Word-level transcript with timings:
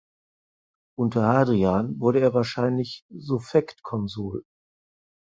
Unter 0.97 1.27
Hadrian 1.27 1.99
wurde 1.99 2.21
er 2.21 2.33
wahrscheinlich 2.33 3.05
Suffektkonsul. 3.11 4.43